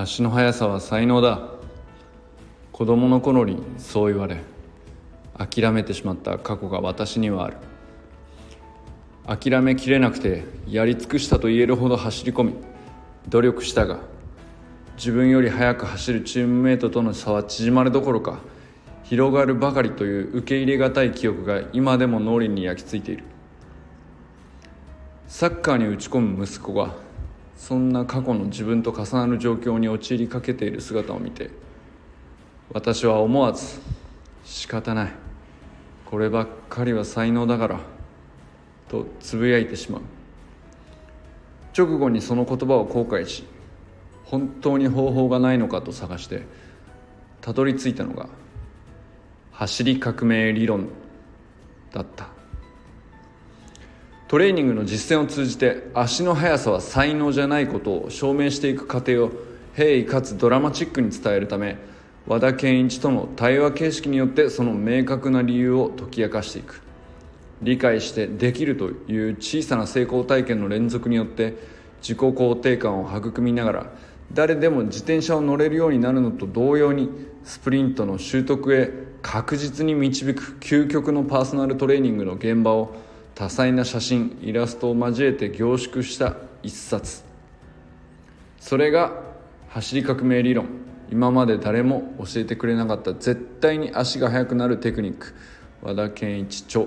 [0.00, 1.40] 足の速さは才能だ。
[2.72, 4.40] 子供の頃にそう言われ
[5.36, 7.56] 諦めてしまった過去が私にはある。
[9.26, 12.54] 諦めきれなくてやり尽くしたと言えるほど走り込み
[13.28, 13.98] 努力したが
[14.96, 18.38] 自分より速く走るチームメートとの差は縮まるどころか
[19.02, 23.24] 広がるばかりという受け入れがたい記憶が今でも脳裏に焼き付いている。
[25.26, 26.94] サッカーに打ち込む息子が
[27.58, 31.50] そんな過去の自分と重なる状況に陥りかけている姿を見て
[32.72, 33.80] 私は思わず
[34.44, 35.12] 仕方ない。
[36.06, 37.80] こればっかりは才能だから
[38.88, 40.02] とつぶやいてしまう。
[41.76, 43.44] 直後にその言葉を後悔し
[44.24, 46.44] 本当に方法がないのかと探して
[47.40, 48.28] たどり着いたのが
[49.52, 50.88] 走り革命理論
[51.92, 52.37] だった。
[54.28, 59.32] トレーニングの実践を通じて足の速さは才能じゃないことを証明していく過程を
[59.74, 61.78] 平易かつドラマチックに伝えるため
[62.26, 66.82] 和田健一との対話形式によってその明確な理由を解き明かしていく。
[67.62, 71.56] 理解してできるという小さな成功体験の連続によって
[72.02, 73.86] 自己肯定感を育みながら
[74.32, 77.10] 誰でも自転車を乗れるようになるのと同様に
[77.44, 82.94] スプリントの習得へ確実に導く究極のパーソナルトレーニングの現場を
[83.38, 87.22] 多彩な写真イラストを交えて凝縮した一冊。
[88.58, 89.12] それが
[89.68, 90.66] 走り革命理論。
[91.08, 95.36] 今まで誰も教えてくれなかった絶対に足が速くなるテクニック。
[95.82, 96.86] 和田健一著。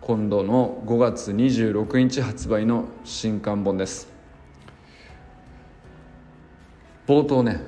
[0.00, 4.08] 今度の5月26日発売の新刊本です。
[7.06, 7.60] 冒頭ね。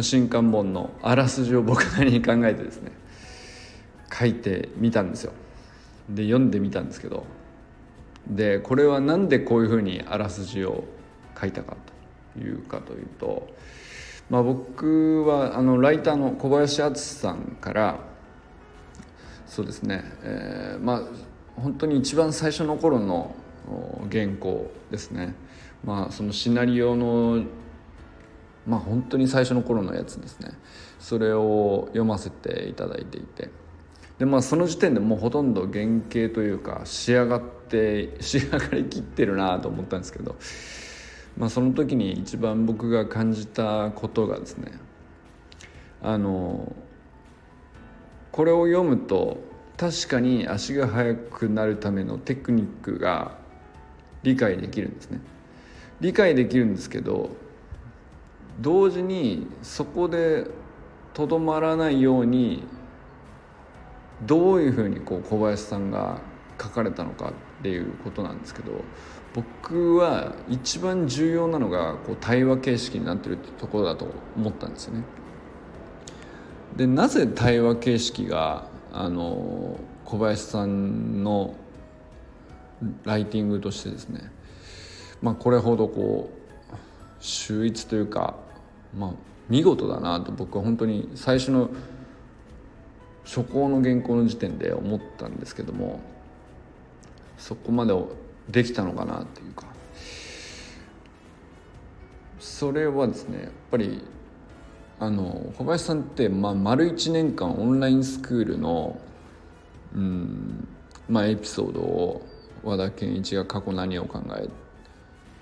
[0.00, 2.92] 新刊本のあらすじを僕なりに考えてですね。
[4.16, 5.32] 書いてみたんですよ。
[6.08, 7.24] で読んでみたんですけど
[8.26, 10.84] でこれは何でこういうふうにあらすじを
[11.40, 11.76] 書いたか
[12.34, 13.48] というかというと、
[14.30, 17.98] まあ、僕はあのライターの小林敦さんから
[19.46, 21.02] そうですね、えー、まあ
[21.60, 23.34] 本当に一番最初の頃の
[24.10, 25.34] 原稿ですね、
[25.84, 27.44] まあ、そのシナリオの
[28.66, 30.50] まあ本当に最初の頃のやつですね
[30.98, 33.63] それを読ませていただいていて。
[34.18, 40.36] でまあその時点でもうほとんど原型というか仕上がって 仕上がりきってるなと思ったんですけど、
[41.36, 44.72] まあ、その時に一番僕が感じたことがですね
[46.02, 46.74] あの
[48.30, 49.38] これを読むと
[49.76, 53.38] 確かに足が速くなるためのテクニックが
[54.22, 55.20] 理解できるんですね。
[56.00, 57.30] 理解できるんですけど
[58.60, 60.46] 同時にそこで
[61.12, 62.64] とどまらないように
[64.22, 66.20] どういうふうにこう小林さんが
[66.60, 68.84] 書かれたのかっていうことなんですけど
[69.34, 75.02] 僕は一番重要なのがこう対話形式になってるってところだと思ったんですよね。
[76.76, 81.54] でなぜ対話形式があの小林さんの
[83.04, 84.30] ライティングとしてですね、
[85.22, 86.74] まあ、これほどこう
[87.20, 88.36] 秀逸というか、
[88.96, 89.10] まあ、
[89.48, 91.70] 見事だなと僕は本当に最初の
[93.24, 96.00] 初稿の原稿の時点で思ったんですけども
[97.38, 97.94] そこまで
[98.48, 99.66] できたのかなっていうか。
[102.38, 104.04] それはですねやっぱり
[105.00, 108.98] あの小林さんって、まあ、丸1年間オンラインスクールの、
[109.94, 110.68] うん
[111.08, 112.26] まあ、エピソードを
[112.62, 114.48] 和田健一が過去何を考え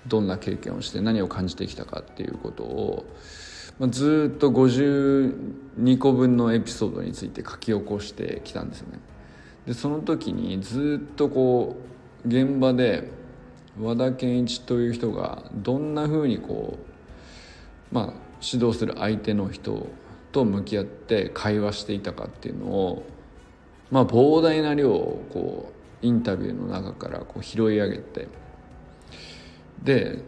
[0.07, 3.05] どんな経験をして何を感じてきたかっていうことを
[3.79, 8.99] まあ、ずっと52個分のエピソードについて書き起こしてきたんですよね。
[9.65, 11.77] でその時にずっとこ
[12.25, 13.09] う現場で
[13.79, 16.77] 和田健一という人がどんなふうにこ
[17.91, 19.87] う、まあ、指導する相手の人
[20.31, 23.03] と向き合って会話していたかっていうのを、
[23.89, 28.27] まあ、膨大な量をこうインタビューの中からこう拾い上げて
[29.83, 30.19] で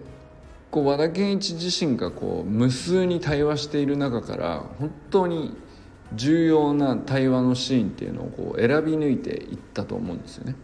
[0.71, 5.55] こう和田健一自身がこう無数に対話している中から本当に
[6.13, 10.55] 重要な対話のシーンっていうのをこう選び抜いていったと思うんですよね。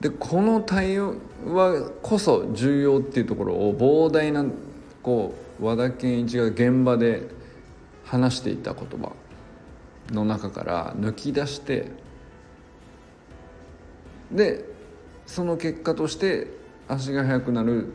[0.00, 4.46] でこの対話こそ重要っていうところを膨大な
[5.02, 7.28] こう和田健一が現場で
[8.04, 9.12] 話していた言葉
[10.10, 11.88] の中から抜き出して
[14.32, 14.64] で
[15.26, 16.48] その結果として
[16.90, 17.86] 足が速くなる、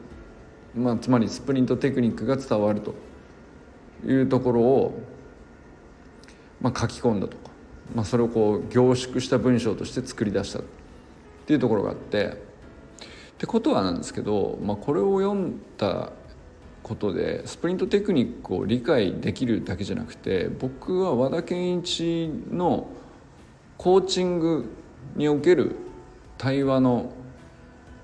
[0.74, 2.96] まあ、つまりスプリントテクニックが伝わると
[4.06, 5.00] いうところを、
[6.62, 7.50] まあ、書き込んだとか、
[7.94, 10.64] まあ、それをこう凝縮した文章として作り出したっ
[11.46, 16.14] ていうところがあってってことはなんですけど、まあ、これを読んだ
[16.82, 22.88] ことでスプリントテクニックを理解できるだけじゃなくて僕は和田健一の
[23.78, 24.72] コーチング
[25.16, 25.76] における
[26.38, 27.12] 対話の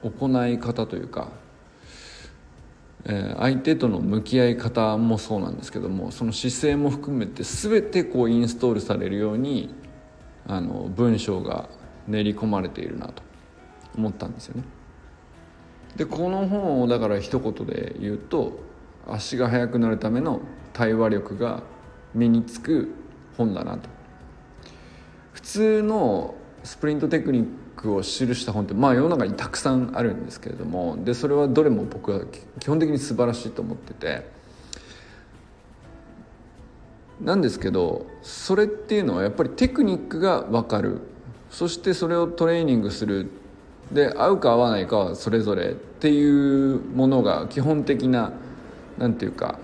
[0.04, 1.30] 行い方というか、
[3.06, 9.74] えー、相手との向き合い方もそうなんですけどもその姿勢も含めて全てこうインストールされるように
[10.48, 11.70] あの文章が
[12.08, 13.22] 練り込まれているなと
[13.96, 14.64] 思ったんですよね。
[15.96, 18.60] でこの本をだから一言で言うと
[19.08, 20.42] 足が速くなるための
[20.74, 21.64] 対話力が
[22.14, 22.94] 身につく
[23.38, 23.90] 本だなと
[25.34, 27.46] 普通のスプリントテクニッ
[27.76, 32.22] クを記した本ってまあ世の中にたくさんあるんですけれどもでそれはどれも僕は
[32.60, 34.26] 基本的に素晴らしいと思ってて
[37.22, 41.02] なんですけどそれっていうのはやっぱりテクニックが分かる
[41.50, 43.30] そしてそれをトレーニングする
[43.92, 48.32] で合うか合わないかはそれぞれっていうものが基本的な
[48.98, 49.60] 何て言うか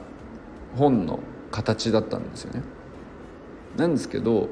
[0.75, 1.19] 本の
[1.49, 2.61] 形だったんですよね。
[3.77, 4.49] なんですけど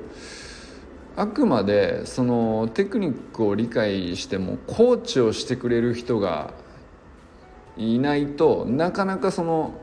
[1.17, 6.53] あくまでそのテクニックを理解してもコーチをしてくれる人が
[7.77, 9.73] いないとなかなかその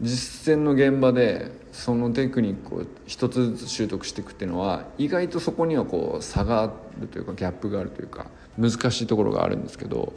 [0.00, 6.70] 実践の現場でそのテクニックを一つずつ習得していくっていうのは意外とそこにはこう差があ
[7.00, 8.26] るというかギャップがあるというか
[8.56, 10.12] 難しいところがあるんですけど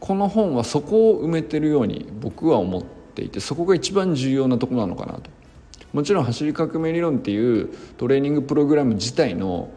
[0.00, 5.37] この本はそこを埋めてるように僕は思っていてそこが一番重要なところなのかなと。
[5.92, 9.70] もちろん走り革命理論っていうトレーニングプログラム自体の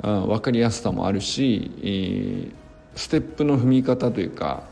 [0.00, 2.52] 分かりやすさもあるし
[2.94, 4.64] ステップの踏み方というか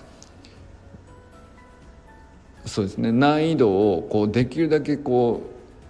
[2.67, 5.43] そうですね難易度をこうできるだけこ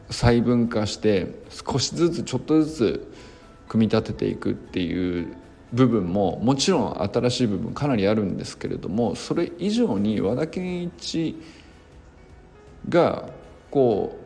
[0.09, 3.13] う細分化して少しずつちょっとずつ
[3.69, 5.37] 組み立てていくっていう
[5.73, 11.41] 部分ももちろん新しい部分かなりあるんですけれどもそれ以上に和田健一
[12.89, 13.29] が
[13.71, 14.20] こう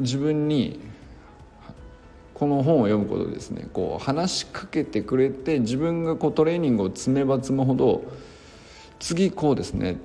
[0.00, 0.80] 自分に
[2.34, 8.02] この本を読むことでですねこう話しかけてくれて自分がこうトレーニングを積めば積むほど
[8.98, 9.98] 次こうですね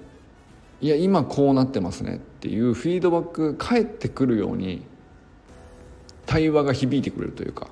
[0.81, 4.85] いや今こうなってますねっていうフィードバックが返ってくるように
[6.25, 7.69] 対話が響いてくれるというか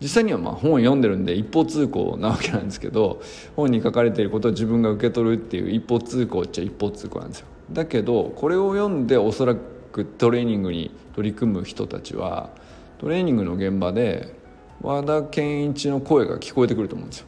[0.00, 3.22] 実際にはまあ本を読んでるんで一方通行なわけなんですけど
[3.56, 7.46] 本に書かれていることを自分が受け取るっていう一方通行っちゃ一方通行なんですよ。
[7.72, 12.50] だけどこれを読んでおそらくトレーニングに取り組む人たちは
[12.98, 14.34] トレーニングの現場で
[14.80, 17.26] 和田健一の声が聞こえてくると思うんですよ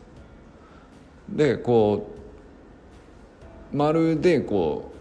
[1.30, 2.10] でこ
[3.72, 4.92] うまるでこ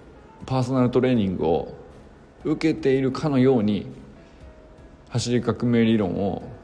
[0.41, 1.73] うパーソナルトレーニングを
[2.43, 3.87] 受けているかのように
[5.09, 6.57] 走り革命理論を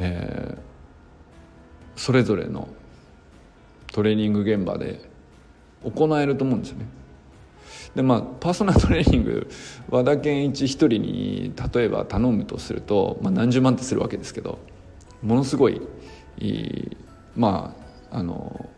[0.00, 2.68] えー、それぞれの
[3.92, 5.00] トレーニング現場で
[5.82, 6.86] 行えると思うんですよね。
[7.98, 9.50] でまあパーソナルトレーニング
[9.90, 14.60] 和田健一一人に例えば頼むとすると、まあ、何十万ってするわけですけど
[15.20, 15.80] ものすごい
[17.34, 17.74] ま
[18.12, 18.68] ああの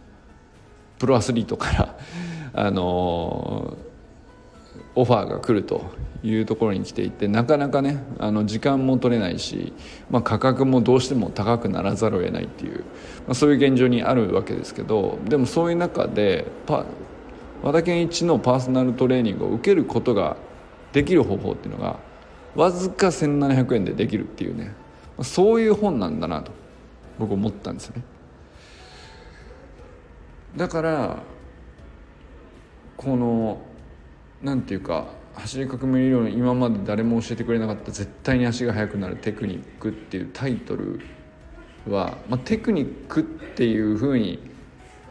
[0.99, 1.99] プロアスリートから
[2.55, 3.77] あの
[4.95, 5.85] オファーが来ると
[6.23, 9.75] いうところに来ていてなかなかねあの時間も取れないし、
[10.09, 12.85] まあ、価格もどうしても高くならざるを得ないっていう、
[13.27, 16.87] まあ、そういう現状にあるわけですけどでもそういう中でパ
[17.63, 20.37] 和田健一のパーソナルトレーニングを受けることが
[20.93, 21.99] できる方法っていうのが
[22.55, 24.75] わずか1700円でできるっていうね
[25.23, 26.53] そういう本なんだなと
[27.19, 28.03] 僕思ったんですよね。
[30.57, 31.23] だから
[32.97, 33.61] この
[34.43, 41.01] なんていうか走り革命理論今まで誰も教えてくれなかった絶対に足が速くなるテクニックっていうタイトル
[41.89, 44.39] は、まあ、テクニックっていうふうに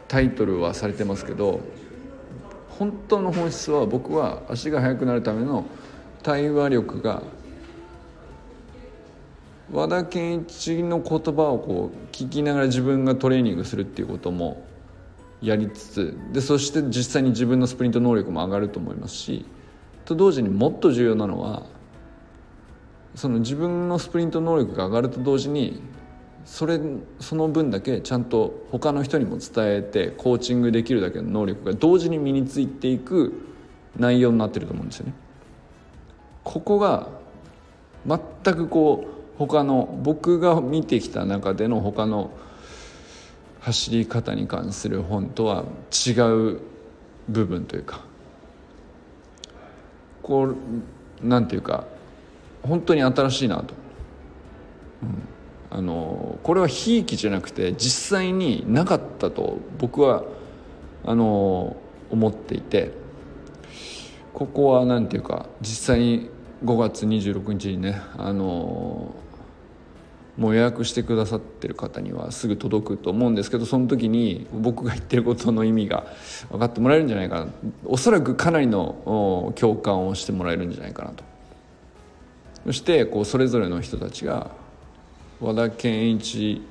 [0.08, 1.60] タイトルはされてますけど
[2.80, 5.66] 本当の本質は僕は足が速くなるための
[6.22, 7.22] 対話力が
[9.70, 14.64] 和田健一の言葉をこう聞きながら自分がトレーニングするっていうことも
[15.42, 19.44] やりつつでそして実際に自分のスプリント能力も上がると思いますし
[20.06, 21.64] と同時にもっと重要なのは
[23.14, 25.82] その自分のスプリント能力が上がると同時に
[26.44, 26.80] それ
[27.20, 33.32] その分だけちゃんと他の人にも伝えてコーチングできるだけの能力が同時に身についていく
[33.96, 35.14] 内容になってると思うんですよね。
[36.44, 37.08] ここが
[38.06, 38.18] 全
[38.54, 42.30] くこう他の僕が見てきた中での他の
[43.60, 45.64] 走り方に関する本とは
[46.06, 46.60] 違う
[47.28, 48.00] 部分というか
[50.22, 50.54] こ
[51.22, 51.84] うなんていうか
[52.62, 53.74] 本当に新しいなと、
[55.02, 55.22] うん、
[55.70, 60.24] あのこれはひいきじゃなくて実際になかったと僕は
[61.04, 61.76] あの
[62.10, 62.92] 思っていて
[64.34, 66.30] ここは何ていうか実際に
[66.64, 69.14] 5月26日にねあの
[70.36, 76.06] もう予約してくださってる方にはすぐ届くと思うんですけどその時に僕が言ってることの意味が
[76.50, 77.46] 分かってもらえるんじゃないかな。
[77.84, 81.24] おそらくかなりの共感をしてもらえるんじゃないかなと。
[82.66, 84.50] そしてこうそれぞれの人たちが
[85.40, 86.62] 和田健一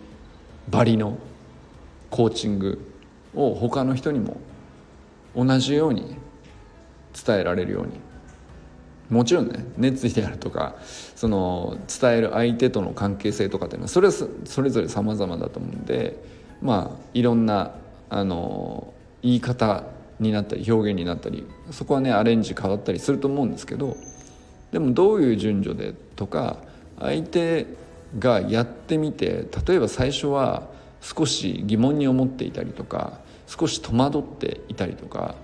[0.69, 1.17] ばりの
[2.09, 2.79] コーチング
[3.35, 4.38] を他の人にも
[5.35, 6.15] 同じように
[7.25, 7.93] 伝えられるように
[9.09, 10.75] もちろんね熱意であるとか
[11.15, 14.13] その伝える相手との関係性とかっていうのはそれは
[14.45, 16.21] それぞれ様々だと思うんで
[16.61, 17.73] まあいろんな
[18.09, 19.83] あの言い方
[20.19, 23.97] になったり表現になったりそこはねアレンジ変わったりすると思うんですけど
[24.71, 26.57] でもどういう順序でとか
[26.99, 27.65] 相手
[28.17, 30.67] がやってみて例えば最初は
[31.01, 35.35] 少し疑問に思っていたりとか少し戸惑っていたりとか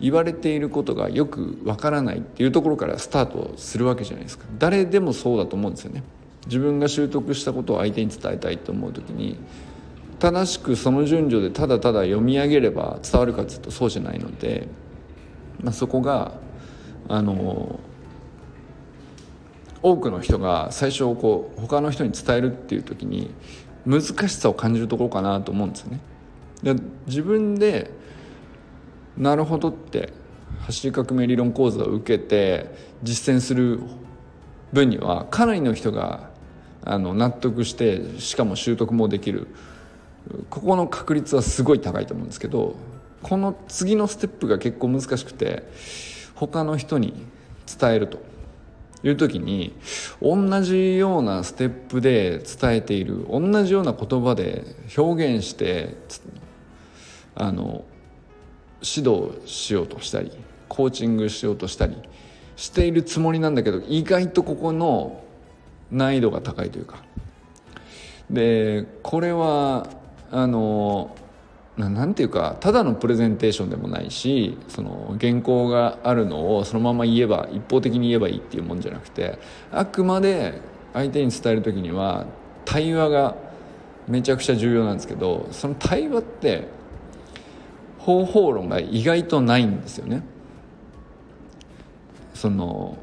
[0.00, 4.44] 言われていることがよくわからないっていうところからスタートするわけじゃないですか。
[4.58, 6.02] 誰でもそうだと思うんですよね。
[6.46, 9.38] 自分が習得したことを相手に伝えたいと思う時に
[10.18, 14.66] 正しくその順序でただただ読み上げれば伝わるかっていうとそうじゃないので、
[15.62, 16.34] まあ、そこが
[17.08, 17.78] あの
[19.82, 23.30] 多くの人が最初こう他の人に伝えるっていう時に
[23.84, 26.00] 難しさを感じるところかなと思うんですよね。
[26.62, 27.90] で自分で
[29.16, 30.12] なるほどって
[30.60, 32.72] 走り革命理論講座を受けて
[33.02, 33.80] 実践する
[34.72, 36.30] 分にはかなりの人が
[36.84, 39.48] あの納得してしかも習得もできる
[40.50, 42.76] ここの確率はすごい高いと思うんですけど
[43.22, 45.64] この次のステップが結構難しくて
[46.34, 47.26] 他の人に
[47.66, 48.31] 伝えると。
[49.02, 49.74] いう時に
[50.20, 54.64] 同じようなステップで伝えている同じような言葉で
[54.96, 55.96] 表現して
[57.34, 57.84] あの
[58.82, 60.32] 指導しようとしたり
[60.68, 61.96] コーチングしようとしたり
[62.56, 65.22] しているつもりなんだけど意外とここの
[65.90, 67.02] 難易度が高いというか。
[68.30, 69.88] でこれは
[70.30, 71.14] あの
[71.76, 79.38] なんていうかただのプレゼンテーションでもないしその原稿があるのをそのまま言えば一方的に言えばいいっていうもんじゃなくて
[79.70, 80.60] あくまで
[80.92, 82.26] 相手に伝える時には
[82.66, 83.36] 対話が
[84.06, 86.68] めちゃくちゃ重要なんですけどその対話って
[87.98, 90.24] 方法論が意外とないんですよね。
[92.34, 92.98] その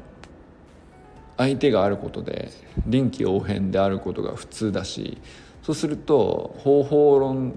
[1.38, 2.50] 相手があることで
[2.86, 5.16] 臨機応変であることが普通だし
[5.62, 7.54] そうすると方法論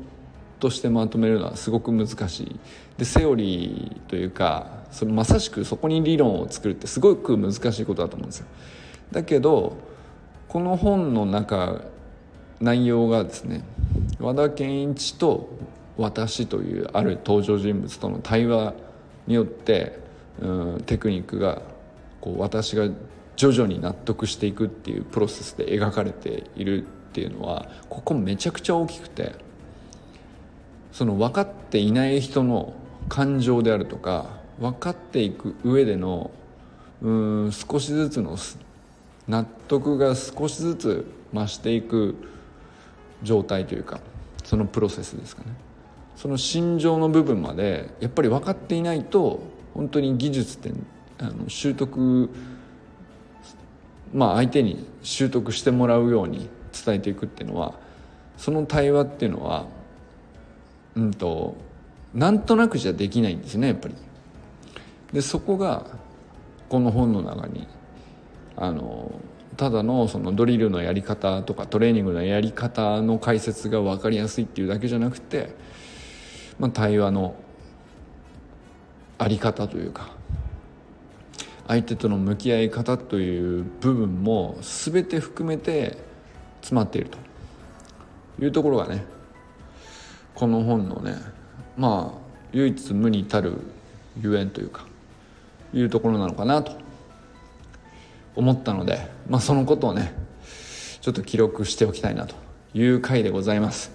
[0.64, 2.60] としてまとめるのはすごく難しい。
[2.98, 8.46] でセオリーというかそのまさしくそこに理論を作るってすごく難しいことだと思うんですよ。
[9.12, 9.76] だけど
[10.48, 11.82] この本の中
[12.62, 13.66] 内容がですね
[14.22, 15.50] 和田健一と
[15.98, 18.74] 私というある登場人物との対話
[19.28, 20.00] によって
[20.40, 21.62] うんテクニックが
[22.22, 22.88] こう私が
[23.36, 29.34] 徐々に納得していくっていうプロセスで描かれているっていうのはここめちゃくちゃ大きくて
[30.94, 32.74] その分かっていない人の
[33.10, 34.28] 感情であるとか
[34.60, 36.32] 分かっていく上での
[37.02, 37.12] う
[37.48, 38.38] ん少しずつの
[39.28, 42.16] 納得が少しずつ増していく
[43.24, 44.00] 状態というか
[44.44, 45.50] そのプロセスですかね。
[46.16, 49.42] その心情の部分までやっぱり分かっていないと
[49.74, 50.72] 本当に技術って
[51.18, 52.30] あの習得
[54.14, 56.50] まあ相手に習得してもらうように
[56.86, 57.74] 伝えていくっていうのは
[58.38, 59.66] その対話っていうのは
[60.96, 61.56] うんと
[62.14, 63.96] なんとなくじゃできないんですねやっぱり。
[65.12, 65.86] でそこが
[66.70, 67.68] この本の中に
[68.56, 69.12] あの
[69.58, 75.56] ただのそのドリルのやり方とかトレーニングのやり方の解説が分かりやすいっていうだけじゃなくて、
[76.60, 77.36] まあ、対話の
[79.20, 80.12] あり方というか
[81.68, 85.98] 相手との向き合い方という部分も全て含めて
[86.62, 87.18] 詰まっていると
[88.44, 89.06] いうところがね
[90.36, 91.16] この本のね
[91.78, 92.20] まあ
[92.52, 93.60] 唯一無二たる
[94.22, 94.86] ゆえんというか
[95.74, 96.78] いうところなのかなと
[98.36, 100.14] 思ったので、まあ、そのことをね
[101.02, 102.36] ちょっと記録しておきたいなと
[102.74, 103.92] いう回でございます。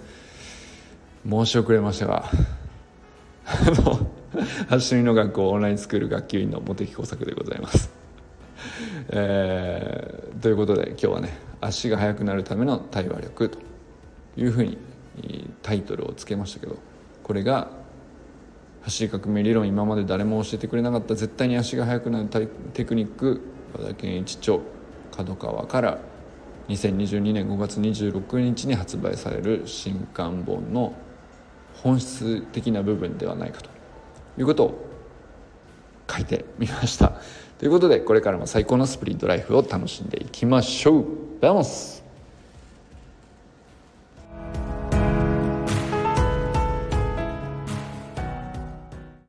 [1.27, 2.29] 申し遅れましたが
[3.45, 4.07] あの
[4.69, 7.91] 走りの学校オンラインスクール学級委員の茂木耕作でございます。
[9.09, 13.57] えー、ということで今日はね足が速くなるための対話力と
[14.37, 14.77] いうふうに
[15.61, 16.77] タイトルをつけましたけど
[17.23, 17.69] これが
[18.81, 23.41] 走り革命理論今まで誰も教えてくれなかった絶対に足が速くなるテクニック
[23.77, 24.59] 和田健一著
[25.11, 25.99] 角川から
[26.69, 30.93] 2022年5月26日に発売される新刊本の
[31.83, 33.69] 本質的な部分ではないかと
[34.37, 34.89] いうことを
[36.09, 37.13] 書いてみました。
[37.57, 41.05] ということでこれからも最高のスプリントライフを楽しんでいきましょう。
[41.41, 41.98] Vamos